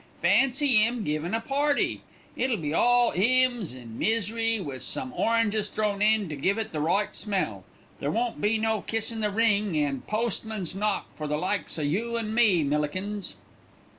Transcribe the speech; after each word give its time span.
"Fancy 0.23 0.83
'im 0.83 1.03
givin' 1.03 1.35
a 1.35 1.39
party! 1.39 2.01
It'll 2.35 2.57
be 2.57 2.73
all 2.73 3.13
'ymns 3.15 3.75
an' 3.75 3.99
misery, 3.99 4.59
wi' 4.59 4.79
some 4.79 5.13
oranges 5.13 5.69
thrown 5.69 6.01
in 6.01 6.27
to 6.29 6.35
give 6.35 6.57
it 6.57 6.71
the 6.71 6.79
right 6.79 7.15
smell. 7.15 7.63
There 7.99 8.09
won't 8.09 8.41
be 8.41 8.57
no 8.57 8.81
Kiss 8.81 9.11
in 9.11 9.19
the 9.19 9.29
ring 9.29 9.77
an' 9.77 10.01
Postman's 10.07 10.73
knock 10.73 11.05
for 11.15 11.27
the 11.27 11.37
likes 11.37 11.77
o' 11.77 11.83
you 11.83 12.17
an' 12.17 12.33
me, 12.33 12.63
Millikins." 12.63 13.35